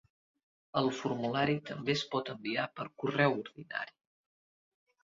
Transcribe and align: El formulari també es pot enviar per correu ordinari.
El 0.81 0.89
formulari 0.99 1.57
també 1.69 1.95
es 1.99 2.03
pot 2.15 2.35
enviar 2.35 2.67
per 2.81 2.89
correu 3.05 3.39
ordinari. 3.47 3.97